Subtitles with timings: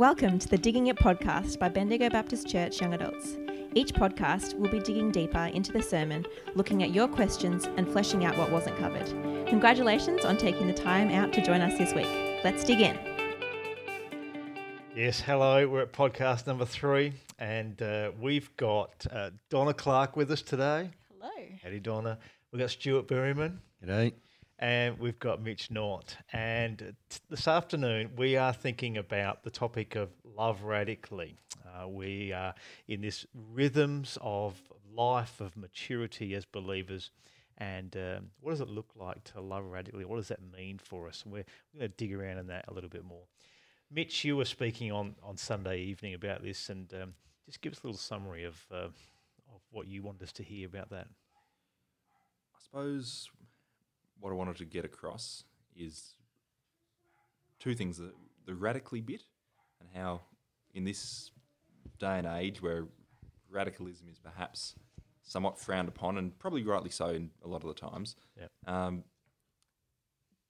[0.00, 3.36] Welcome to the Digging It podcast by Bendigo Baptist Church Young Adults.
[3.74, 6.24] Each podcast will be digging deeper into the sermon,
[6.54, 9.06] looking at your questions and fleshing out what wasn't covered.
[9.46, 12.08] Congratulations on taking the time out to join us this week.
[12.42, 12.98] Let's dig in.
[14.96, 15.68] Yes, hello.
[15.68, 20.88] We're at podcast number three, and uh, we've got uh, Donna Clarke with us today.
[21.10, 21.46] Hello.
[21.62, 22.18] Howdy, Donna.
[22.52, 24.14] We've got Stuart Berryman, G'day.
[24.60, 26.18] And we've got Mitch Nott.
[26.34, 31.38] And t- this afternoon, we are thinking about the topic of love radically.
[31.66, 32.54] Uh, we are
[32.86, 34.60] in this rhythms of
[34.94, 37.10] life, of maturity as believers.
[37.56, 40.04] And um, what does it look like to love radically?
[40.04, 41.22] What does that mean for us?
[41.24, 43.24] And we're, we're going to dig around in that a little bit more.
[43.90, 47.14] Mitch, you were speaking on, on Sunday evening about this, and um,
[47.46, 48.88] just give us a little summary of uh,
[49.54, 51.08] of what you want us to hear about that.
[52.54, 53.28] I suppose
[54.20, 55.44] what I wanted to get across
[55.76, 56.14] is
[57.58, 58.12] two things the,
[58.46, 59.22] the radically bit
[59.80, 60.22] and how,
[60.74, 61.30] in this
[61.98, 62.86] day and age where
[63.50, 64.74] radicalism is perhaps
[65.22, 68.50] somewhat frowned upon, and probably rightly so in a lot of the times, Yep.
[68.66, 69.04] um,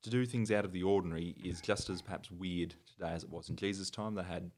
[0.03, 3.31] to do things out of the ordinary is just as perhaps weird today as it
[3.31, 4.15] was in Jesus' time.
[4.15, 4.51] They had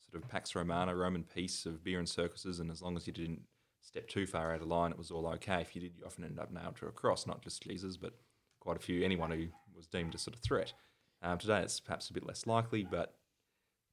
[0.00, 3.12] sort of Pax Romana, Roman peace of beer and circuses, and as long as you
[3.12, 3.42] didn't
[3.80, 5.60] step too far out of line, it was all okay.
[5.60, 8.14] If you did, you often end up nailed to a cross, not just Jesus, but
[8.60, 10.72] quite a few, anyone who was deemed a sort of threat.
[11.22, 13.14] Um, today it's perhaps a bit less likely, but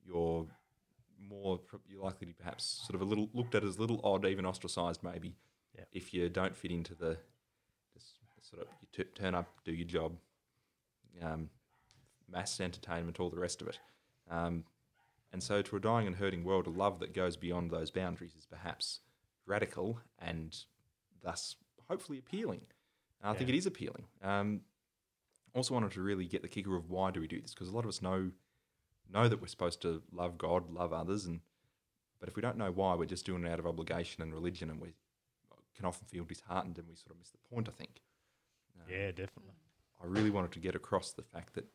[0.05, 0.45] you're
[1.19, 3.99] more you're likely to be perhaps sort of a little looked at as a little
[4.03, 5.35] odd, even ostracised maybe,
[5.77, 5.85] Yeah.
[5.91, 7.17] if you don't fit into the,
[8.41, 10.17] sort of you t- turn up, do your job,
[11.21, 11.49] um,
[12.29, 13.79] mass entertainment, all the rest of it.
[14.29, 14.63] Um,
[15.33, 18.35] and so, to a dying and hurting world, a love that goes beyond those boundaries
[18.37, 18.99] is perhaps
[19.45, 20.55] radical and
[21.21, 21.55] thus
[21.89, 22.61] hopefully appealing.
[23.21, 24.05] And I think it is appealing.
[24.21, 24.61] Um,
[25.55, 27.71] also, wanted to really get the kicker of why do we do this because a
[27.71, 28.31] lot of us know
[29.11, 31.39] know that we're supposed to love God, love others, and
[32.19, 34.69] but if we don't know why, we're just doing it out of obligation and religion,
[34.69, 34.93] and we
[35.75, 37.67] can often feel disheartened, and we sort of miss the point.
[37.67, 38.01] I think.
[38.75, 39.53] Um, Yeah, definitely.
[40.01, 41.65] I really wanted to get across the fact that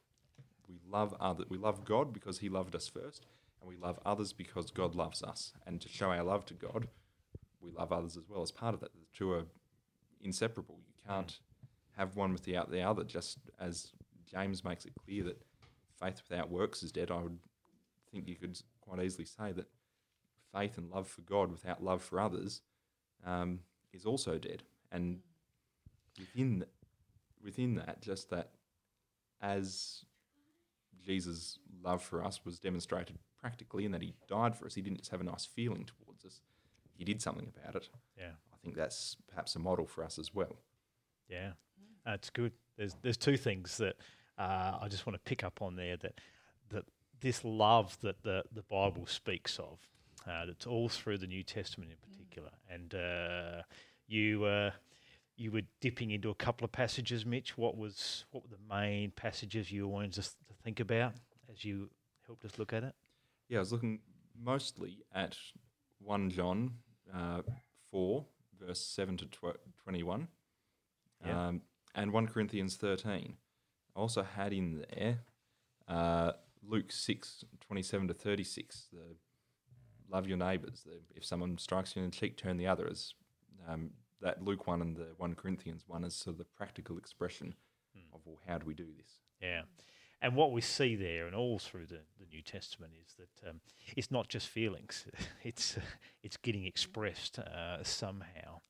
[0.69, 3.27] we love other, we love God because He loved us first,
[3.61, 5.53] and we love others because God loves us.
[5.66, 6.89] And to show our love to God,
[7.61, 8.93] we love others as well as part of that.
[8.93, 9.45] The two are
[10.21, 10.78] inseparable.
[11.07, 11.39] Can't
[11.97, 13.05] have one without the other.
[13.05, 13.93] Just as
[14.31, 15.43] James makes it clear that
[16.01, 17.39] faith without works is dead, I would
[18.11, 19.69] think you could quite easily say that
[20.53, 22.63] faith and love for God without love for others
[23.25, 23.61] um,
[23.93, 24.63] is also dead.
[24.91, 25.21] And
[26.19, 26.71] within th-
[27.43, 28.51] within that, just that
[29.41, 30.05] as
[31.05, 34.99] Jesus' love for us was demonstrated practically in that he died for us, he didn't
[34.99, 36.41] just have a nice feeling towards us,
[36.97, 37.89] he did something about it.
[38.17, 40.59] Yeah, I think that's perhaps a model for us as well.
[41.28, 41.53] Yeah,
[42.05, 42.53] that's good.
[42.77, 43.97] There's there's two things that
[44.38, 46.21] uh, I just want to pick up on there that
[46.71, 46.84] that
[47.21, 49.78] this love that the the Bible speaks of,
[50.27, 53.62] uh, that's all through the New Testament in particular, and uh,
[54.06, 54.44] you.
[54.44, 54.71] Uh,
[55.34, 57.56] you were dipping into a couple of passages, Mitch.
[57.56, 61.15] What was what were the main passages you wanted us to think about
[61.50, 61.89] as you
[62.27, 62.94] helped us look at it?
[63.49, 64.00] Yeah, I was looking
[64.41, 65.37] mostly at
[66.00, 66.72] 1 John
[67.15, 67.43] uh,
[67.91, 68.25] 4,
[68.60, 70.28] verse 7 to tw- 21,
[71.25, 71.49] Yeah.
[71.49, 71.62] um,
[71.94, 73.34] and 1 Corinthians 13.
[73.94, 75.19] I also had in there
[75.88, 76.33] uh,
[76.66, 79.16] Luke 6, 27 to 36, the
[80.10, 80.87] love your neighbours.
[81.15, 82.88] If someone strikes you in the cheek, turn the other.
[82.88, 83.15] As
[83.69, 83.91] um,
[84.21, 87.54] that Luke 1 and the 1 Corinthians 1 is sort of the practical expression
[87.94, 88.15] Hmm.
[88.15, 89.19] of, well, how do we do this?
[89.43, 89.62] Yeah.
[90.22, 93.60] And what we see there and all through the, the New Testament is that um,
[93.97, 95.04] it's not just feelings,
[95.43, 95.81] it's, uh,
[96.22, 98.60] it's getting expressed uh, somehow.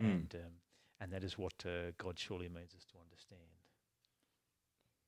[0.00, 0.04] Mm.
[0.04, 0.52] And, um,
[1.00, 3.40] and that is what uh, God surely means us to understand.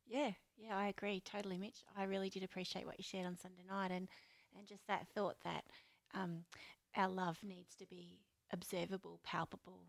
[0.06, 1.84] Yeah, yeah, I agree totally, Mitch.
[1.97, 4.08] I really did appreciate what you shared on Sunday night, and
[4.56, 5.64] and just that thought that
[6.14, 6.44] um,
[6.97, 8.20] our love needs to be
[8.52, 9.86] observable, palpable,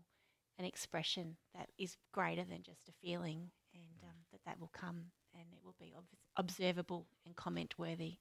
[0.58, 5.06] an expression that is greater than just a feeling, and um, that that will come
[5.34, 6.04] and it will be ob-
[6.36, 8.18] observable and comment worthy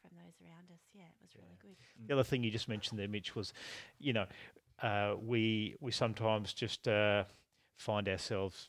[0.00, 0.80] from those around us.
[0.94, 1.76] Yeah, it was really good.
[2.06, 3.52] The other thing you just mentioned there, Mitch, was,
[3.98, 4.26] you know,
[4.82, 7.24] uh, we we sometimes just uh,
[7.76, 8.68] find ourselves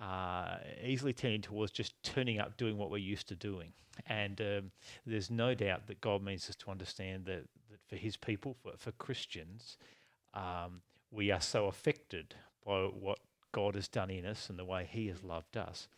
[0.00, 3.72] uh, easily tending towards just turning up, doing what we're used to doing,
[4.06, 4.70] and um,
[5.06, 8.72] there's no doubt that God means us to understand that, that for His people, for
[8.76, 9.76] for Christians,
[10.34, 12.34] um, we are so affected
[12.64, 13.18] by what
[13.52, 15.88] God has done in us and the way He has loved us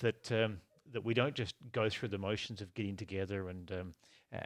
[0.00, 0.60] that um,
[0.92, 3.94] that we don't just go through the motions of getting together and um,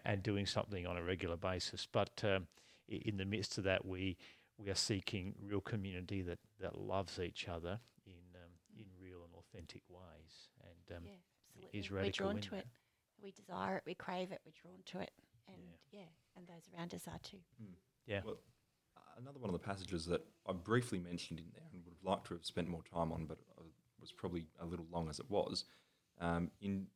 [0.04, 2.46] and doing something on a regular basis, but um,
[2.92, 4.16] in the midst of that, we
[4.58, 9.34] we are seeking real community that, that loves each other in um, in real and
[9.34, 11.12] authentic ways, and um, yeah,
[11.56, 11.78] absolutely.
[11.78, 12.56] is We're drawn to that.
[12.58, 12.66] it.
[13.22, 13.82] We desire it.
[13.86, 14.40] We crave it.
[14.44, 15.10] We're drawn to it.
[15.48, 15.56] and
[15.90, 17.38] yeah, and those around us are too.
[18.06, 18.20] Yeah.
[18.24, 18.38] Well,
[18.96, 22.04] uh, another one of the passages that I briefly mentioned in there and would have
[22.04, 23.62] liked to have spent more time on, but uh,
[24.00, 25.64] was probably a little long as it was.
[26.20, 26.86] Um, in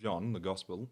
[0.00, 0.88] John, the Gospel,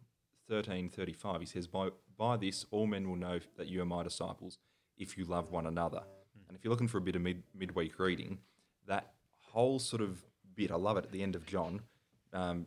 [0.49, 4.03] thirteen thirty-five, he says, "By by this, all men will know that you are my
[4.03, 4.59] disciples
[4.97, 6.49] if you love one another." Hmm.
[6.49, 8.39] And if you're looking for a bit of mid midweek reading,
[8.87, 10.25] that whole sort of
[10.55, 11.81] bit, I love it at the end of John.
[12.33, 12.67] Um,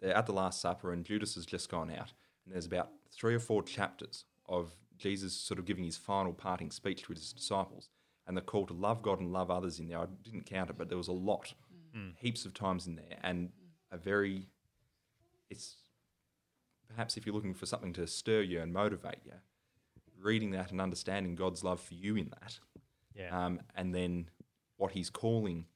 [0.00, 2.12] they're at the Last Supper, and Judas has just gone out,
[2.44, 6.70] and there's about three or four chapters of Jesus sort of giving his final parting
[6.70, 7.88] speech to his disciples,
[8.26, 9.98] and the call to love God and love others in there.
[9.98, 11.54] I didn't count it, but there was a lot,
[11.94, 12.10] hmm.
[12.16, 13.94] heaps of times in there, and hmm.
[13.94, 14.48] a very,
[15.50, 15.76] it's
[16.88, 19.32] perhaps if you're looking for something to stir you and motivate you,
[20.20, 22.58] reading that and understanding God's love for you in that,
[23.14, 23.46] Yeah.
[23.46, 24.28] um, and then
[24.76, 25.66] what He's calling,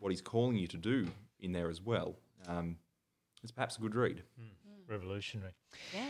[0.00, 1.08] what He's calling you to do
[1.40, 2.76] in there as well, um,
[3.42, 4.22] is perhaps a good read.
[4.88, 5.52] Revolutionary.
[5.94, 6.06] Yeah.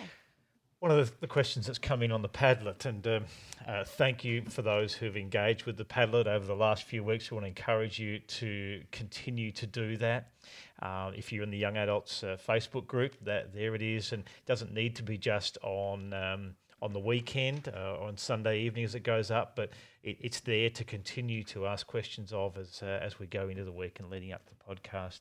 [0.80, 3.24] One of the, the questions that's come in on the Padlet, and um,
[3.68, 7.30] uh, thank you for those who've engaged with the Padlet over the last few weeks.
[7.30, 10.32] We want to encourage you to continue to do that.
[10.82, 14.24] Uh, if you're in the young adults uh, Facebook group, that there it is, and
[14.24, 18.62] it doesn't need to be just on um, on the weekend uh, or on Sunday
[18.62, 19.70] evening as it goes up, but
[20.02, 23.64] it, it's there to continue to ask questions of as uh, as we go into
[23.64, 25.20] the week and leading up to the podcast.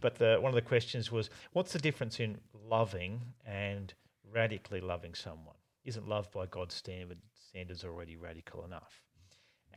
[0.00, 2.38] But the, one of the questions was, what's the difference in
[2.68, 3.92] loving and
[4.32, 5.56] radically loving someone?
[5.84, 9.02] Isn't love by God's standard, standards already radical enough?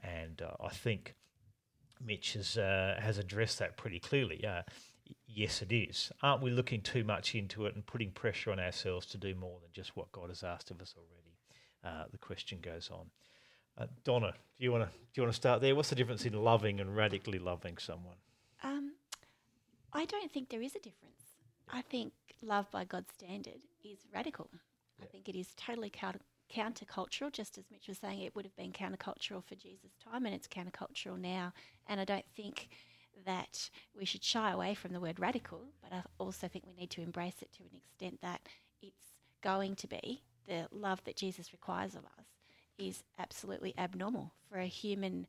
[0.04, 1.16] And uh, I think
[2.06, 4.46] Mitch has, uh, has addressed that pretty clearly.
[4.46, 4.62] Uh,
[5.28, 6.12] yes, it is.
[6.22, 9.60] Aren't we looking too much into it and putting pressure on ourselves to do more
[9.62, 11.38] than just what God has asked of us already?
[11.84, 13.08] Uh, the question goes on.
[13.78, 15.76] Uh, Donna, do you want to do you want to start there?
[15.76, 18.18] What's the difference in loving and radically loving someone?
[18.64, 18.94] Um,
[19.94, 21.22] I don't think there is a difference.
[21.70, 24.50] I think love by God's standard is radical.
[25.02, 26.20] I think it is totally counter
[26.54, 30.36] countercultural, just as Mitch was saying, it would have been countercultural for Jesus' time and
[30.36, 31.54] it's countercultural now.
[31.88, 32.70] And I don't think
[33.26, 36.90] that we should shy away from the word radical, but I also think we need
[36.92, 38.42] to embrace it to an extent that
[38.82, 40.24] it's going to be.
[40.48, 42.26] The love that Jesus requires of us
[42.78, 45.28] is absolutely abnormal for a human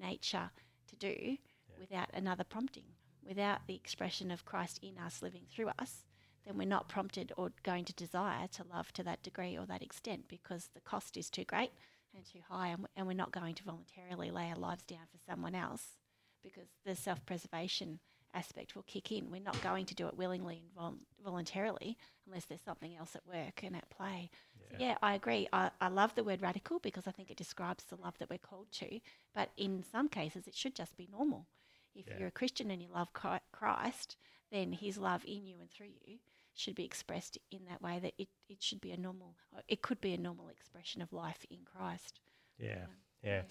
[0.00, 0.50] nature
[0.88, 1.36] to do
[1.78, 2.84] without another prompting,
[3.26, 6.04] without the expression of Christ in us living through us,
[6.46, 9.82] then we're not prompted or going to desire to love to that degree or that
[9.82, 11.70] extent because the cost is too great
[12.14, 15.18] and too high, and, and we're not going to voluntarily lay our lives down for
[15.30, 15.96] someone else
[16.42, 17.98] because the self preservation
[18.34, 19.30] aspect will kick in.
[19.30, 23.26] We're not going to do it willingly and vol- voluntarily unless there's something else at
[23.26, 24.30] work and at play.
[24.70, 25.48] So, yeah, I agree.
[25.52, 28.38] I, I love the word radical because I think it describes the love that we're
[28.38, 29.00] called to,
[29.34, 31.46] but in some cases, it should just be normal.
[31.94, 32.18] If Yeah.
[32.18, 34.16] you're a Christian and you love Christ,
[34.50, 36.18] then his love in you and through you
[36.54, 39.36] should be expressed in that way that it, it should be a normal,
[39.68, 42.20] it could be a normal expression of life in Christ.
[42.58, 42.90] Yeah, Um,
[43.22, 43.42] yeah.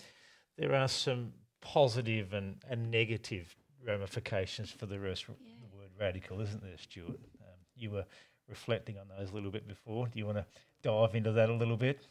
[0.58, 3.56] There are some positive and, and negative
[3.86, 5.54] ramifications for the, rest, Yeah.
[5.72, 7.19] the word radical, isn't there, Stuart?
[7.42, 8.06] Um, you were
[8.48, 10.08] reflecting on those a little bit before.
[10.08, 10.46] Do you want to
[10.81, 12.02] dive into that a little bit?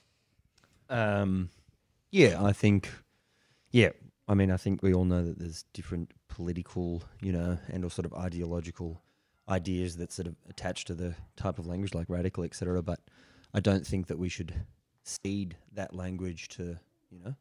[0.88, 1.50] Um,
[2.10, 2.90] yeah, I think,
[3.70, 3.90] yeah,
[4.26, 7.90] I mean, I think we all know that there's different political, you know, and or
[7.90, 9.00] sort of ideological
[9.48, 12.82] ideas that sort of attach to the type of language like radical, etc.
[12.82, 13.00] But
[13.52, 14.54] I don't think that we should
[15.04, 16.78] cede that language to,
[17.10, 17.34] you know,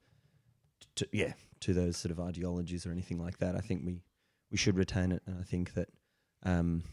[0.96, 3.56] to yeah, to those sort of ideologies or anything like that.
[3.56, 4.02] I think we
[4.52, 5.90] we should retain it, and I think that,
[6.44, 6.84] um,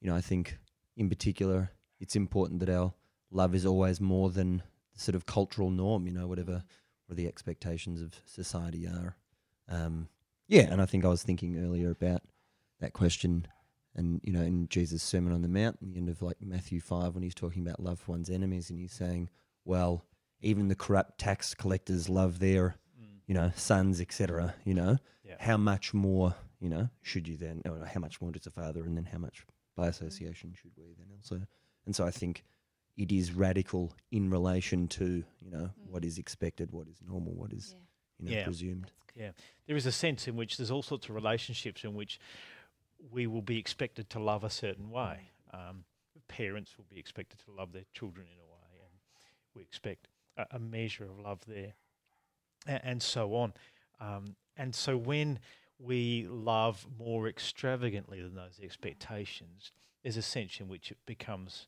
[0.00, 0.58] you know, I think
[0.96, 2.92] in particular it's important that our
[3.30, 4.62] love is always more than
[4.92, 6.64] the sort of cultural norm, you know, whatever
[7.06, 9.16] what the expectations of society are.
[9.68, 10.08] Um,
[10.48, 12.22] yeah, and I think I was thinking earlier about
[12.80, 13.46] that question,
[13.94, 17.14] and you know, in Jesus' Sermon on the Mount, the end of like Matthew five,
[17.14, 19.30] when he's talking about love for one's enemies, and he's saying,
[19.64, 20.04] well,
[20.40, 22.74] even the corrupt tax collectors love their,
[23.26, 24.54] you know, sons, etc.
[24.64, 25.36] You know, Yeah.
[25.40, 28.84] how much more, you know, should you then, or how much more does a father,
[28.84, 29.44] and then how much
[29.76, 31.46] by association should we then also?
[31.86, 32.44] And so I think
[32.96, 35.86] it is radical in relation to you know Mm.
[35.90, 37.78] what is expected, what is normal, what is Yeah,
[38.18, 38.44] you know Yeah.
[38.44, 38.92] presumed.
[39.14, 39.32] Yeah.
[39.66, 42.18] There is a sense in which there's all sorts of relationships in which
[43.10, 45.30] we will be expected to love a certain way.
[45.52, 45.84] Um,
[46.28, 48.92] parents will be expected to love their children in a way, and
[49.54, 51.74] we expect a, a measure of love there,
[52.66, 53.52] and, and so on.
[54.00, 55.38] Um, and so when
[55.78, 61.66] we love more extravagantly than those expectations, there's a sense in which it becomes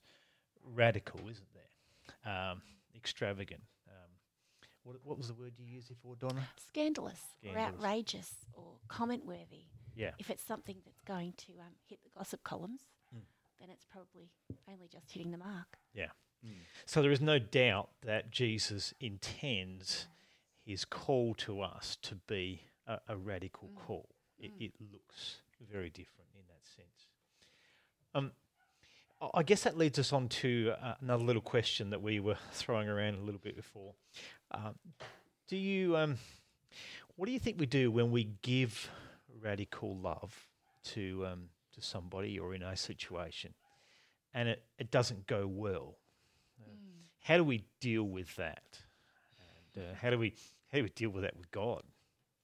[0.75, 2.33] radical, isn't there?
[2.33, 2.63] Um,
[2.97, 3.63] extravagant.
[3.89, 4.11] Um,
[4.83, 6.49] what, what was the word you used before, Donna?
[6.69, 9.67] Scandalous, or outrageous or comment worthy.
[9.97, 10.11] Yeah.
[10.19, 12.81] If it's something that's going to um, hit the gossip columns
[13.15, 13.21] Mm.
[13.61, 14.31] then it's probably
[14.69, 15.79] only just hitting the mark.
[15.95, 16.09] Yeah.
[16.85, 20.09] So there is no doubt that Jesus intends
[20.65, 23.77] his call to us to be a, a radical Mm.
[23.77, 24.09] call.
[24.39, 24.67] It, Mm.
[24.67, 27.09] it looks very different in that sense.
[28.15, 28.33] Um,
[29.33, 32.89] I- guess that leads us on to uh, another little question that we were throwing
[32.89, 33.95] around a little bit before.
[34.51, 34.79] Um,
[35.49, 36.19] do you, um,
[37.17, 38.91] what do you think we do when we give
[39.41, 40.49] radical love
[40.85, 43.53] to um, to somebody or in a situation,
[44.33, 45.99] and it, it doesn't go well?
[47.21, 48.83] how do we deal with that?
[49.77, 50.35] Uh, how do we
[50.71, 51.83] how do we deal with that with God?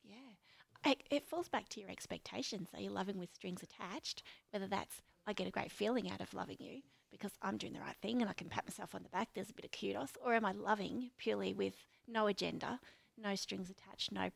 [0.05, 0.93] Yeah.
[0.93, 2.69] It, it falls back to your expectations.
[2.75, 4.23] Are you loving with strings attached?
[4.51, 7.81] Whether that's, I get a great feeling out of loving you because I'm doing the
[7.81, 10.11] right thing and I can pat myself on the back, there's a bit of kudos.
[10.25, 11.75] Or am I loving purely with
[12.07, 12.79] no agenda,
[13.19, 14.31] no strings attached, no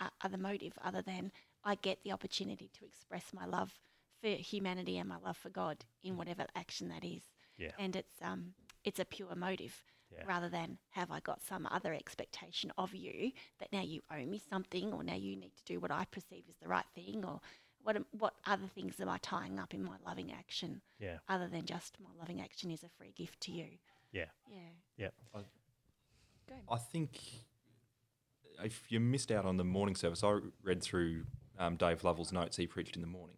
[0.00, 1.32] uh, other motive other than
[1.64, 3.72] I get the opportunity to express my love
[4.20, 7.22] for humanity and my love for God in whatever action that is.
[7.56, 7.70] Yeah.
[7.78, 8.52] And it's, um,
[8.84, 9.82] it's a pure motive
[10.16, 10.24] Yeah.
[10.26, 14.40] rather than have I got some other expectation of you that now you owe me
[14.50, 17.40] something or now you need to do what I perceive as the right thing or
[17.82, 21.48] what am, what other things am I tying up in my loving action Yeah, other
[21.48, 23.66] than just my loving action is a free gift to you.
[24.12, 24.58] yeah, Yeah.
[24.96, 26.64] yeah, Go ahead.
[26.70, 27.20] I think
[28.62, 31.24] if you missed out on the morning service, I read through
[31.58, 33.36] um, Dave Lovell's notes he preached in the morning,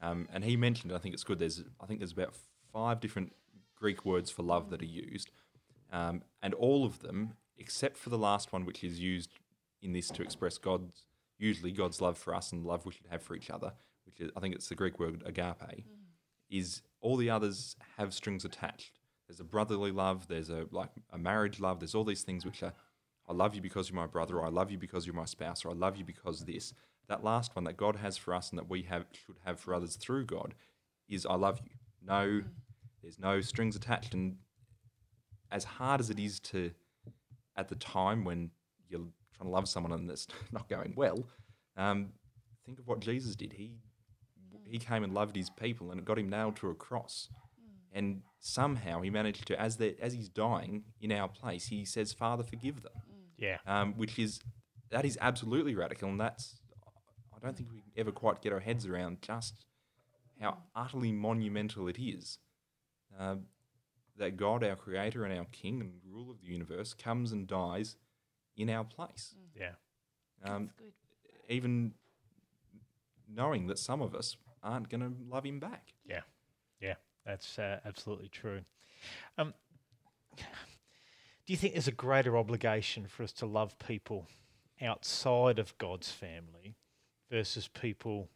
[0.00, 0.92] um, and he mentioned.
[0.92, 1.38] I think it's good.
[1.38, 2.34] There's I think there's about
[2.72, 3.32] five different
[3.76, 5.30] Greek words for love that are used,
[5.94, 9.30] um, and all of them, except for the last one, which is used
[9.80, 11.06] in this to express God's
[11.38, 13.72] usually God's love for us and love we should have for each other,
[14.06, 15.84] which is I think it's the Greek word agape,
[16.50, 18.98] is all the others have strings attached.
[19.28, 20.26] There's a brotherly love.
[20.28, 21.78] There's a like a marriage love.
[21.78, 22.72] There's all these things which are,
[23.28, 25.64] I love you because you're my brother, or I love you because you're my spouse,
[25.64, 26.74] or I love you because this.
[27.08, 29.74] That last one that God has for us and that we have should have for
[29.74, 30.54] others through God,
[31.08, 31.72] is I love you.
[32.02, 32.42] No,
[33.02, 34.14] there's no strings attached.
[34.14, 34.36] And
[35.54, 36.72] as hard as it is to,
[37.56, 38.50] at the time when
[38.88, 39.06] you're
[39.36, 41.26] trying to love someone and it's not going well,
[41.76, 42.10] um,
[42.66, 43.54] think of what Jesus did.
[43.54, 43.78] He
[44.66, 47.28] he came and loved his people, and it got him nailed to a cross.
[47.92, 52.12] And somehow he managed to, as they, as he's dying in our place, he says,
[52.12, 52.92] "Father, forgive them,"
[53.36, 54.40] yeah, um, which is
[54.90, 56.58] that is absolutely radical, and that's
[57.32, 59.66] I don't think we can ever quite get our heads around just
[60.40, 62.38] how utterly monumental it is.
[63.16, 63.36] Uh,
[64.16, 67.96] that God, our Creator and our King and ruler of the universe, comes and dies
[68.56, 69.34] in our place.
[69.58, 69.72] yeah,
[70.44, 71.54] Um, That's good.
[71.54, 71.94] even
[73.28, 75.94] knowing that some of us aren't going to love him back.
[76.04, 76.20] yeah,
[76.80, 76.94] yeah.
[77.26, 78.60] That's uh, absolutely true.
[79.38, 79.54] Um,
[80.36, 80.44] do
[81.52, 84.26] you think there's a greater obligation for us to love people
[84.82, 86.76] outside of God's family
[87.30, 88.28] versus people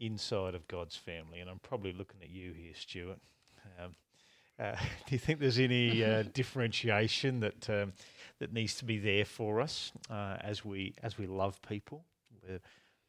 [0.00, 1.40] inside of God's family?
[1.40, 3.18] And I'm probably looking at you here, Stuart.
[3.82, 3.94] Um,
[4.58, 4.72] uh,
[5.06, 7.92] do you think there's any uh, differentiation that um,
[8.38, 12.04] that needs to be there for us uh, as we as we love people,
[12.40, 12.60] whether,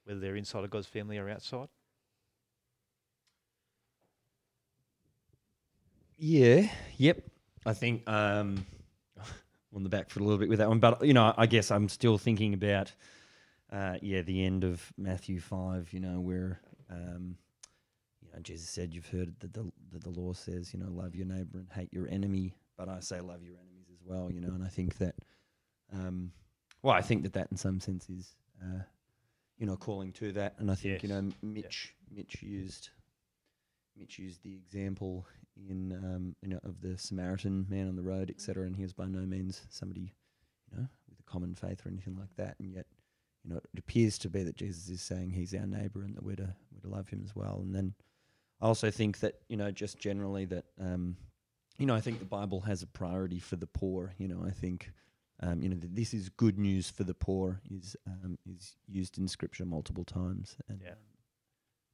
[0.06, 1.68] whether they're inside of God's family or outside?
[6.18, 6.70] Yeah.
[6.98, 7.24] Yep.
[7.66, 8.66] I think um,
[9.76, 11.72] on the back foot a little bit with that one, but you know, I guess
[11.72, 12.92] I'm still thinking about
[13.72, 15.92] uh, yeah the end of Matthew five.
[15.92, 16.60] You know where
[16.90, 17.38] um,
[18.36, 21.26] know Jesus said, "You've heard that the that the law says, you know, love your
[21.26, 24.32] neighbor and hate your enemy." But I say, love your enemies as well.
[24.32, 25.16] You know, and I think that
[25.94, 26.32] um,
[26.82, 28.84] well, I think that that in some sense is uh,
[29.58, 32.90] you know calling to that, and I think you know Mitch Mitch used
[33.98, 35.26] Mitch used the example
[35.70, 38.66] in um, you know of the Samaritan man on the road, etc.
[38.66, 40.14] And he was by no means somebody
[40.72, 42.86] you know with a common faith or anything like that, and yet
[43.44, 46.24] you know it appears to be that Jesus is saying he's our neighbour and that
[46.24, 47.62] we're to we're to love him as well.
[47.64, 47.94] And then
[48.66, 51.16] I also think that you know just generally that um,
[51.78, 54.16] you know I think the Bible has a priority for the poor.
[54.18, 54.92] You know I think.
[55.42, 59.18] Um, you know, that this is good news for the poor is um, is used
[59.18, 60.94] in Scripture multiple times, and Yeah.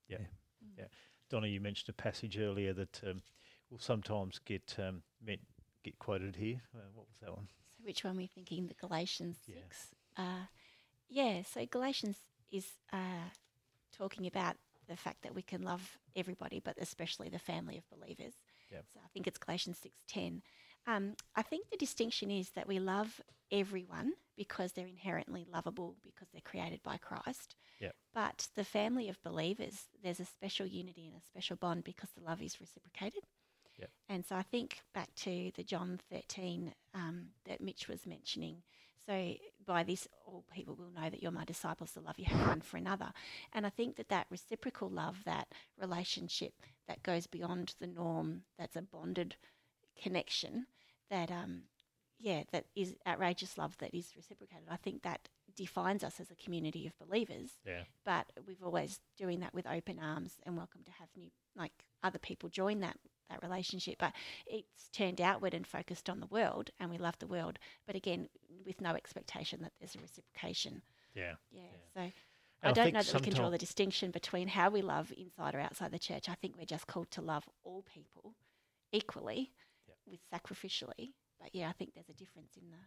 [0.08, 0.18] Yeah.
[0.20, 0.78] Mm.
[0.78, 0.86] Yeah.
[1.28, 3.24] Donna, you mentioned a passage earlier that um,
[3.72, 5.42] will sometimes get um, meant,
[5.84, 6.62] get quoted here.
[6.76, 7.48] Uh, what was that one?
[7.80, 8.68] So which one are we thinking?
[8.68, 9.56] The Galatians Yeah.
[9.72, 9.88] 6?
[10.18, 10.46] Uh,
[11.10, 12.18] yeah, so Galatians
[12.52, 13.32] is uh,
[13.92, 14.56] talking about
[14.88, 18.34] the fact that we can love everybody, but especially the family of believers.
[18.72, 18.86] Yep.
[18.94, 19.80] So I think it's Galatians
[20.14, 20.42] 6.10.
[20.88, 23.22] Um, I think the distinction is that we love
[23.52, 27.56] everyone because they're inherently lovable because they're created by Christ.
[27.80, 27.96] Yep.
[28.14, 32.24] But the family of believers, there's a special unity and a special bond because the
[32.24, 33.24] love is reciprocated.
[33.80, 33.90] Yep.
[34.10, 38.58] And so I think back to the John 13 um, that Mitch was mentioning.
[39.06, 39.34] So
[39.66, 42.62] by this, all people will know that you're my disciples, the love you have one
[42.62, 43.12] for another.
[43.54, 45.48] And I think that that reciprocal love, that
[45.80, 46.54] relationship
[46.88, 49.36] that goes beyond the norm, that's a bonded
[50.02, 50.68] connection,
[51.10, 51.64] that um,
[52.20, 54.68] yeah, that is outrageous love that is reciprocated.
[54.70, 57.50] I think that defines us as a community of believers.
[57.66, 57.84] Yeah.
[58.06, 61.74] But we've always doing that with open arms and welcome to have new like
[62.04, 62.98] other people join that
[63.32, 63.96] that relationship.
[64.00, 64.14] But
[64.46, 67.58] it's turned outward and focused on the world, and we love the world.
[67.88, 68.30] But again,
[68.66, 70.82] with no expectation that there's a reciprocation.
[71.16, 71.36] Yeah.
[71.52, 71.62] Yeah.
[71.96, 72.06] Yeah.
[72.06, 72.12] So.
[72.64, 75.56] I I don't know that we can draw the distinction between how we love inside
[75.56, 76.30] or outside the church.
[76.30, 78.36] I think we're just called to love all people
[78.92, 79.52] equally,
[80.06, 81.14] with sacrificially.
[81.40, 82.78] But yeah, I think there's a difference in the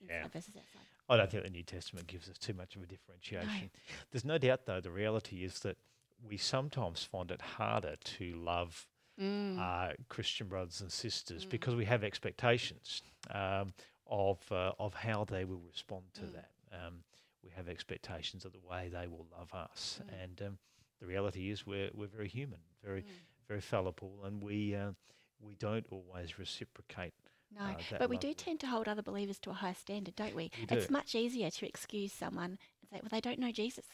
[0.00, 0.28] inside Yeah.
[0.32, 0.82] versus outside.
[1.08, 3.70] I don't think the New Testament gives us too much of a differentiation.
[4.10, 5.76] There's no doubt, though, the reality is that
[6.20, 8.88] we sometimes find it harder to love
[9.20, 11.50] uh, Christian brothers and sisters Mm.
[11.50, 13.72] because we have expectations um,
[14.06, 16.32] of uh, of how they will respond to Mm.
[16.32, 16.50] that.
[16.72, 17.04] Um,
[17.42, 20.22] we have expectations of the way they will love us, Mm.
[20.22, 20.58] and um,
[21.00, 23.06] the reality is we're we're very human, very Mm.
[23.48, 24.92] very fallible, and we uh,
[25.40, 27.14] we don't always reciprocate.
[27.52, 30.36] No, uh, but we do tend to hold other believers to a higher standard, don't
[30.36, 30.50] we?
[30.70, 33.86] We It's much easier to excuse someone and say, well, they don't know Jesus.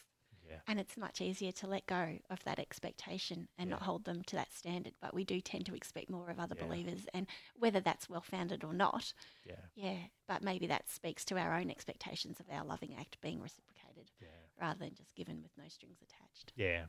[0.49, 4.23] Yeah, And it's much easier to let go of that expectation and not hold them
[4.25, 4.95] to that standard.
[5.01, 6.67] But we do tend to expect more of other Yeah.
[6.67, 7.07] believers.
[7.13, 7.27] And
[7.59, 9.13] whether that's well founded or not,
[9.45, 9.99] yeah, yeah,
[10.29, 14.29] but maybe that speaks to our own expectations of our loving act being reciprocated yeah.
[14.61, 16.53] rather than just given with no strings attached.
[16.57, 16.85] Yeah.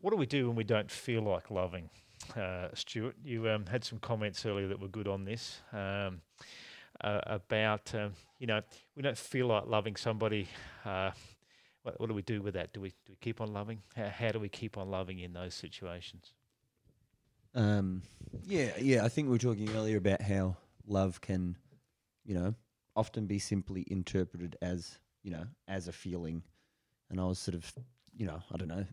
[0.00, 1.90] What do we do when we don't feel like loving?
[2.36, 6.20] Uh, Stuart, you um, had some comments earlier that were good on this um,
[7.00, 8.60] uh, about, um, you know,
[8.96, 10.48] we don't feel like loving somebody.
[10.84, 11.10] Uh,
[11.82, 12.72] what, what do we do with that?
[12.72, 13.82] Do we do we keep on loving?
[13.96, 16.32] How, how do we keep on loving in those situations?
[17.54, 18.02] Um,
[18.46, 19.04] yeah, yeah.
[19.04, 20.56] I think we were talking earlier about how
[20.86, 21.56] love can,
[22.24, 22.54] you know,
[22.94, 26.42] often be simply interpreted as, you know, as a feeling.
[27.10, 27.72] And I was sort of,
[28.16, 28.84] you know, I don't know.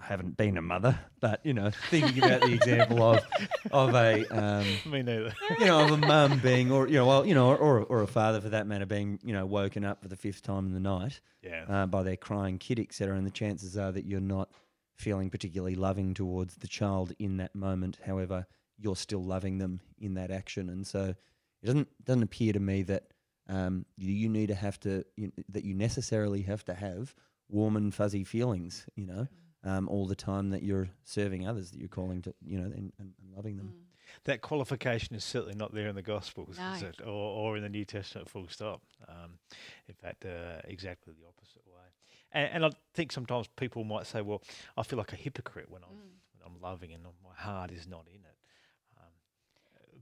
[0.00, 3.24] I haven't been a mother, but you know, thinking about the example of
[3.70, 5.32] of a um, Me neither.
[5.58, 8.02] you know, of a mum being, or you know, well, you know, or, or or
[8.02, 10.72] a father for that matter, being, you know, woken up for the fifth time in
[10.74, 11.64] the night Yeah.
[11.68, 13.16] uh, by their crying kid, etc.
[13.16, 14.50] And the chances are that you're not
[14.96, 17.98] feeling particularly loving towards the child in that moment.
[18.04, 21.14] However, you're still loving them in that action, and so
[21.62, 23.04] it doesn't doesn't appear to me that
[23.48, 27.14] um, you, you need to have to you, that you necessarily have to have
[27.48, 29.28] warm and fuzzy feelings, you know,
[29.64, 32.92] um, all the time that you're serving others, that you're calling to, you know, and,
[32.98, 33.72] and, and loving them.
[34.24, 36.88] that qualification is certainly not there in the Gospels, is No.
[36.88, 37.00] it?
[37.02, 38.82] Or, or in the New Testament, full stop.
[39.08, 39.38] Um,
[39.88, 41.82] in fact, uh, exactly the opposite way.
[42.32, 44.42] And, and I think sometimes people might say, well,
[44.76, 48.06] I feel like a hypocrite when I'm, when I'm loving and my heart is not
[48.08, 48.36] in it.
[48.98, 49.12] Um,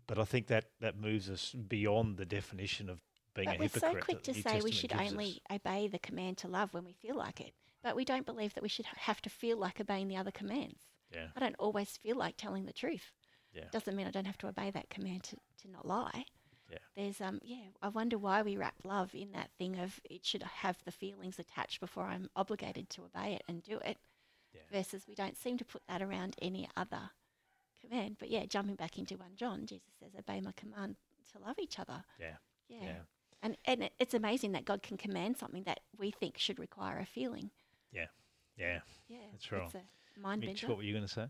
[0.06, 3.00] but I think that, that moves us beyond the definition of
[3.34, 3.92] being But a we're hypocrite.
[3.94, 5.10] so quick to say we should gives us.
[5.12, 7.54] only obey the command to love when we feel like it.
[7.82, 10.82] But we don't believe that we should have to feel like obeying the other commands.
[11.10, 13.12] Yeah, I don't always feel like telling the truth.
[13.52, 16.24] yeah, Doesn't mean I don't have to obey that command to, to not lie.
[16.70, 16.78] Yeah.
[16.96, 20.42] There's um yeah, I wonder why we wrap love in that thing of it should
[20.42, 23.98] have the feelings attached before I'm obligated to obey it and do it.
[24.54, 24.62] Yeah.
[24.70, 27.10] Versus we don't seem to put that around any other
[27.80, 28.16] command.
[28.18, 30.96] But yeah, jumping back into one John, Jesus says, Obey my command
[31.32, 32.04] to love each other.
[32.18, 32.36] yeah,
[32.68, 32.78] Yeah.
[32.84, 32.98] yeah.
[33.42, 36.98] And and it- it's amazing that God can command something that we think should require
[36.98, 37.50] a feeling.
[37.92, 38.06] Yeah.
[38.56, 38.80] Yeah.
[39.32, 39.62] That's right.
[39.64, 40.66] It's a mind Mitch, bender.
[40.68, 41.26] what were you going to say?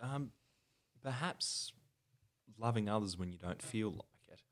[0.00, 0.30] Um,
[1.02, 1.72] perhaps
[2.58, 4.42] loving others when you don't feel like it.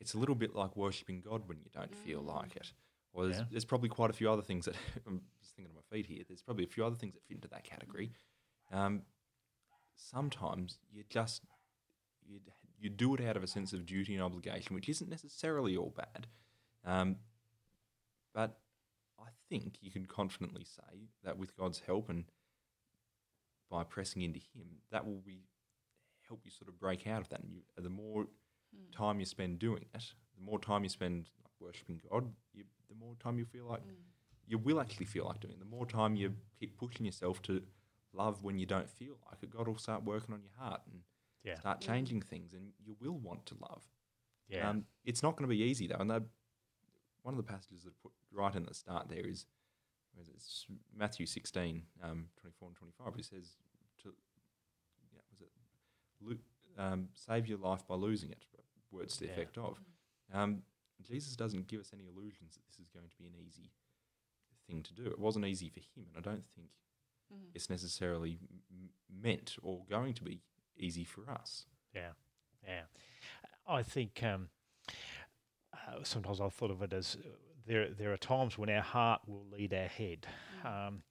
[0.00, 2.26] It's a little bit like worshipping God when you don't feel Mm.
[2.34, 2.72] like it.
[3.12, 3.44] Or there's, Yeah.
[3.50, 4.74] there's probably quite a few other things that
[5.06, 6.24] I'm just thinking on my feet here.
[6.26, 8.12] There's probably a few other things that fit into that category.
[8.72, 9.02] Um,
[9.96, 11.42] sometimes you just
[12.26, 12.40] you
[12.78, 15.90] you do it out of a sense of duty and obligation, which isn't necessarily all
[15.96, 16.26] bad.
[16.84, 17.16] Um,
[18.34, 18.65] but I
[19.48, 22.24] think you can confidently say that with God's help and
[23.70, 25.42] by pressing into Him, that will be
[26.28, 27.40] help you sort of break out of that.
[27.40, 28.26] And you, the more
[28.74, 28.92] Mm.
[28.92, 31.28] time you spend doing it, the more time you spend
[31.60, 34.02] worshiping God, you, the more time you feel like Mm.
[34.46, 35.54] you will actually feel like doing.
[35.54, 35.60] it.
[35.60, 37.64] The more time you keep pushing yourself to
[38.12, 41.02] love when you don't feel like it, God will start working on your heart and
[41.44, 41.86] Yeah, start Mm.
[41.86, 43.88] changing things, and you will want to love.
[44.48, 46.24] yeah, Um, it's not going to be easy though, and that,
[47.26, 49.46] one of the passages that put right in the start there is,
[50.20, 50.64] is
[50.96, 53.18] Matthew sixteen, um, twenty four and twenty five.
[53.18, 53.56] It says
[54.04, 54.12] to,
[55.12, 55.50] yeah, was it,
[56.20, 58.44] lo- um, save your life by losing it.
[58.92, 59.32] Words to the Yeah.
[59.32, 59.80] effect of.
[60.32, 60.62] Um,
[61.02, 63.72] Jesus doesn't give us any illusions that this is going to be an easy
[64.68, 65.04] thing to do.
[65.06, 66.68] It wasn't easy for him, and I don't think
[67.34, 67.50] Mm.
[67.54, 68.38] it's necessarily
[68.70, 70.40] m- meant or going to be
[70.76, 71.66] easy for us.
[71.92, 72.12] Yeah,
[72.62, 72.84] yeah.
[73.66, 74.48] I think um,
[75.88, 77.16] uh, sometimes I've thought of it as
[77.66, 80.26] there there are times when our heart will lead our head.
[80.64, 81.02] Um,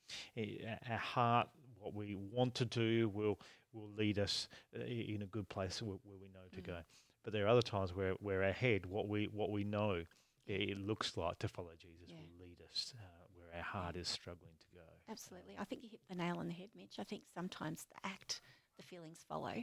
[0.90, 1.48] our heart,
[1.80, 3.40] what we want to do, will
[3.74, 4.48] will lead us
[4.78, 6.66] uh, in a good place where, where we know to Mm.
[6.66, 6.78] go.
[7.24, 10.04] But there are other times where, where our head, what we what we know
[10.48, 12.18] it looks like to follow Jesus, Yeah.
[12.18, 13.02] will lead us uh,
[13.34, 14.84] where our heart is struggling to go.
[15.10, 15.56] Absolutely.
[15.58, 16.96] I think you hit the nail on the head, Mitch.
[17.00, 18.42] I think sometimes the act,
[18.78, 19.56] the feelings follow.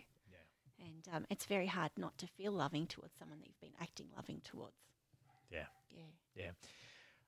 [0.82, 0.88] Yeah.
[0.88, 4.06] And um, it's very hard not to feel loving towards someone that you've been acting
[4.16, 4.76] loving towards.
[5.50, 5.64] Yeah.
[6.34, 6.50] Yeah.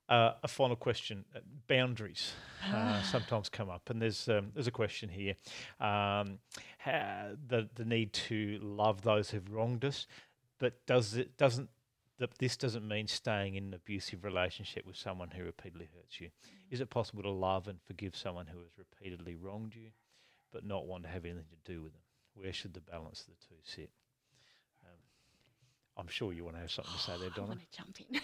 [0.08, 2.32] Uh, a final question: uh, boundaries
[2.72, 5.34] uh, sometimes come up, and there's um, there's a question here:
[5.80, 6.38] um,
[6.78, 10.06] ha- the the need to love those who've wronged us,
[10.58, 11.70] but does it doesn't
[12.18, 16.28] that this doesn't mean staying in an abusive relationship with someone who repeatedly hurts you?
[16.70, 19.88] Is it possible to love and forgive someone who has repeatedly wronged you,
[20.52, 22.03] but not want to have anything to do with them?
[22.34, 23.90] Where should the balance of the two sit?
[24.84, 24.98] Um,
[25.96, 27.46] I'm sure you want to have something to say there, Donna.
[27.46, 28.20] I want to jump in.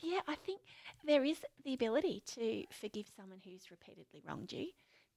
[0.00, 0.60] yeah, I think
[1.06, 4.68] there is the ability to forgive someone who's repeatedly wronged you.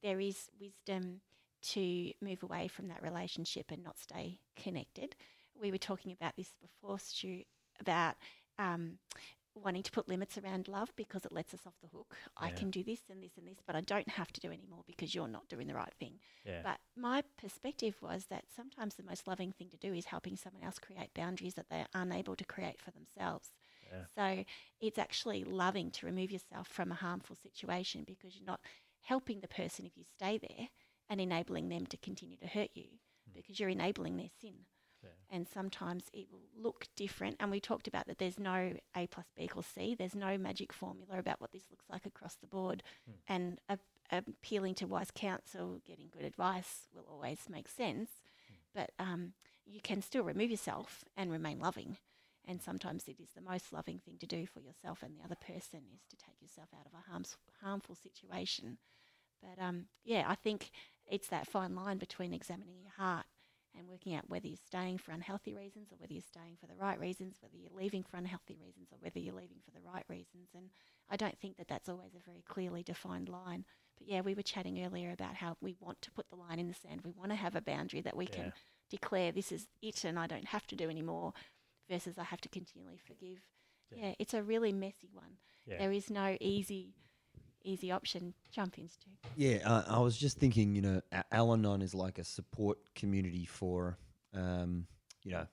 [0.03, 1.21] There is wisdom
[1.61, 5.15] to move away from that relationship and not stay connected.
[5.59, 7.43] We were talking about this before, Stu,
[7.81, 8.15] about
[8.57, 8.97] um,
[9.59, 12.15] wanting to put limits around love because it lets us off the hook.
[12.37, 14.83] I can do this and this and this, but I don't have to do anymore
[14.85, 16.19] because you're not doing the right thing.
[16.45, 16.61] Yeah.
[16.63, 20.63] But my perspective was that sometimes the most loving thing to do is helping someone
[20.63, 23.49] else create boundaries that they're unable to create for themselves.
[23.91, 24.05] Yeah.
[24.15, 24.45] So
[24.79, 28.61] it's actually loving to remove yourself from a harmful situation because you're not
[29.01, 30.67] helping the person if you stay there
[31.09, 33.33] and enabling them to continue to hurt you hmm.
[33.33, 34.65] because you're enabling their sin.
[35.03, 35.09] Yeah.
[35.29, 37.37] And sometimes it will look different.
[37.39, 39.95] And we talked about that there's no A plus B equals C.
[39.95, 42.83] There's no magic formula about what this looks like across the board.
[43.27, 43.77] And a,
[44.11, 48.09] appealing to wise counsel, getting good advice will always make sense.
[48.73, 49.33] But um,
[49.65, 51.97] you can still remove yourself and remain loving.
[52.47, 55.35] And sometimes it is the most loving thing to do for yourself and the other
[55.35, 58.77] person is to take yourself out of a harms, harmful situation.
[59.41, 60.71] But um, yeah, I think
[61.05, 63.25] it's that fine line between examining your heart
[63.77, 66.75] and working out whether you're staying for unhealthy reasons or whether you're staying for the
[66.75, 70.05] right reasons, whether you're leaving for unhealthy reasons or whether you're leaving for the right
[70.09, 70.49] reasons.
[70.55, 70.69] And
[71.09, 73.65] I don't think that that's always a very clearly defined line.
[73.97, 76.67] But yeah, we were chatting earlier about how we want to put the line in
[76.67, 77.01] the sand.
[77.03, 78.35] We want to have a boundary that we Yeah.
[78.35, 78.53] can
[78.89, 81.33] declare this is it and I don't have to do anymore
[81.89, 83.39] versus I have to continually forgive.
[83.91, 84.07] Yeah.
[84.07, 85.37] Yeah, it's a really messy one.
[85.65, 85.77] Yeah.
[85.79, 86.95] There is no easy
[87.63, 88.33] easy option.
[88.51, 89.07] Jump in, Stu.
[89.35, 93.45] Yeah, I, I was just thinking, you know, Al Anon is like a support community
[93.45, 93.97] for,
[94.33, 94.87] um,
[95.23, 95.47] you know,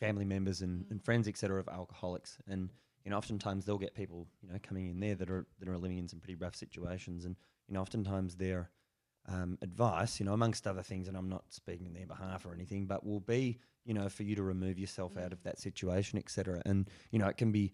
[0.00, 2.38] family members and, and friends, etc., of alcoholics.
[2.46, 2.70] And
[3.04, 5.78] you know, oftentimes they'll get people, you know, coming in there that are that are
[5.78, 7.36] living in some pretty rough situations, and
[7.68, 8.70] you know, oftentimes their
[9.28, 12.54] um, advice, you know, amongst other things, and I'm not speaking on their behalf or
[12.54, 16.18] anything, but will be, you know, for you to remove yourself out of that situation,
[16.18, 16.62] etc.
[16.64, 17.72] And you know, it can be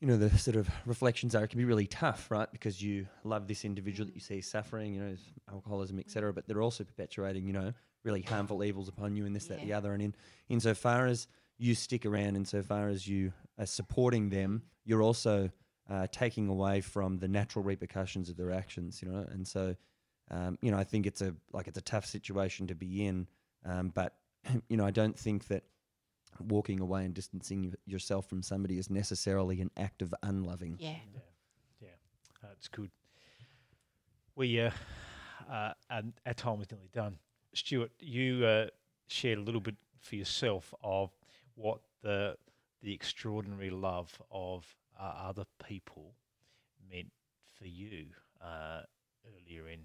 [0.00, 2.50] you know, the sort of reflections are it can be really tough, right?
[2.52, 5.16] Because you love this individual that you see suffering, you know,
[5.50, 6.32] alcoholism, etc.
[6.32, 7.72] But they're also perpetuating, you know,
[8.04, 9.92] really harmful evils upon you and this, that, the other.
[9.92, 10.14] And in
[10.48, 11.26] insofar as
[11.58, 15.50] you stick around, insofar as you are supporting them, you're also
[15.90, 19.26] uh, taking away from the natural repercussions of their actions, you know.
[19.30, 19.74] And so,
[20.30, 23.26] um, you know, I think it's a like it's a tough situation to be in,
[23.64, 24.14] um, but
[24.68, 25.64] you know, I don't think that
[26.40, 30.76] walking away and distancing yourself from somebody is necessarily an act of unloving.
[30.78, 30.94] Yeah.
[31.12, 31.20] Yeah,
[31.80, 31.88] yeah,
[32.42, 32.90] that's good.
[34.34, 34.70] We uh,
[35.50, 37.18] uh, and our time is nearly done.
[37.54, 38.66] Stuart, you uh,
[39.08, 41.10] shared a little bit for yourself of
[41.54, 42.36] what the
[42.82, 44.64] the extraordinary love of
[44.98, 46.14] uh, other people
[46.90, 47.10] meant
[47.58, 48.06] for you
[48.40, 48.82] uh,
[49.26, 49.80] earlier in,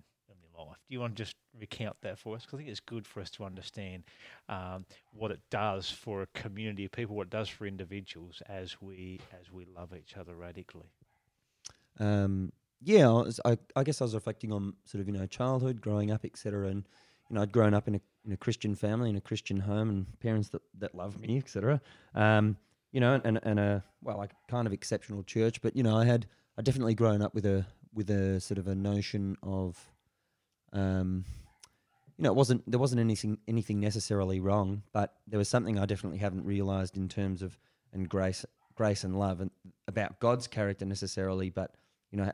[0.58, 0.78] life.
[0.88, 2.46] Do you want to just recount that for us?
[2.46, 4.04] 'Cause I think it's good for us to understand
[4.50, 8.82] um, what it does for a community of people, what it does for individuals as
[8.82, 10.90] we as we love each other radically.
[12.00, 15.26] Um, yeah, I, was, I, I guess I was reflecting on sort of you know
[15.26, 16.68] childhood, growing up, etc.
[16.68, 16.88] And
[17.30, 19.90] you know, I'd grown up in a in a Christian family, in a Christian home,
[19.90, 21.82] and parents that that loved me, etc.
[22.16, 22.58] Um,
[22.92, 25.62] you know, and and a well, like kind of exceptional church.
[25.62, 26.26] But you know, I had
[26.58, 29.78] I definitely grown up with a with a sort of a notion of,
[30.74, 31.26] um,
[32.18, 35.86] you know, it wasn't there wasn't anything anything necessarily wrong, but there was something I
[35.86, 37.58] definitely haven't realised in terms of
[37.94, 39.52] and grace grace and love and
[39.88, 41.76] about God's character necessarily, but
[42.12, 42.32] you know,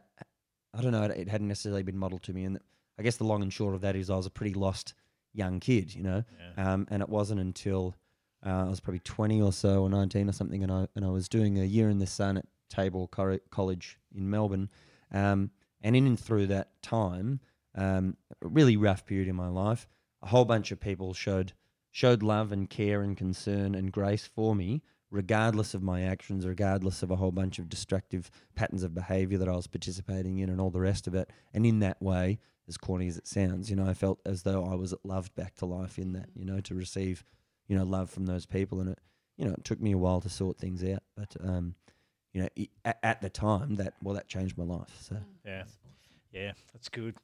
[0.73, 2.60] I don't know, it, it hadn't necessarily been modelled to me, and
[2.97, 4.93] I guess the long and short of that is I was a pretty lost
[5.34, 6.23] young kid, you know,
[6.58, 6.73] Yeah.
[6.73, 7.95] um, and it wasn't until
[8.45, 11.10] uh, I was probably twenty or so or nineteen or something, and I and I
[11.10, 14.69] was doing a year in the sun at Tabor College in Melbourne,
[15.12, 17.39] um, and in and through that time,
[17.79, 19.87] um, a really rough period in my life,
[20.21, 21.53] a whole bunch of people showed
[21.91, 27.01] showed love and care and concern and grace for me, regardless of my actions, regardless
[27.01, 30.61] of a whole bunch of destructive patterns of behavior that I was participating in and
[30.61, 31.31] all the rest of it.
[31.51, 32.37] And in that way,
[32.67, 35.55] as corny as it sounds, you know, I felt as though I was loved back
[35.55, 37.23] to life in that, you know, to receive,
[37.67, 38.79] you know, love from those people.
[38.81, 38.99] And it,
[39.37, 41.73] you know, it took me a while to sort things out, but, um,
[42.33, 44.95] you know, i- at, at the time that, well, that changed my life.
[45.01, 45.63] So, Yeah.
[46.31, 47.15] Yeah, that's good.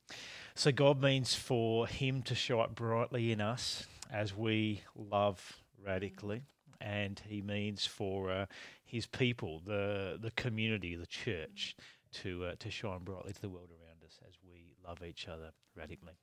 [0.55, 6.41] So God means for Him to show up brightly in us as we love radically,
[6.81, 8.45] and He means for uh,
[8.83, 11.75] His people, the the community, the church,
[12.13, 15.51] to uh, to shine brightly to the world around us as we love each other
[15.75, 16.13] radically.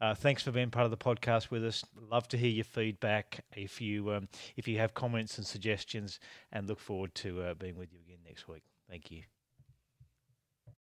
[0.00, 1.84] Uh, thanks for being part of the podcast with us.
[2.10, 3.44] Love to hear your feedback.
[3.54, 6.18] If you um, if you have comments and suggestions,
[6.50, 8.64] and look forward to uh, being with you again next week.
[8.90, 9.31] Thank you.